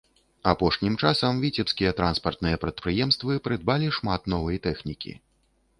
[0.51, 5.11] Апошнім часам віцебскія транспартныя прадпрыемствы прыдбалі шмат новай тэхнікі.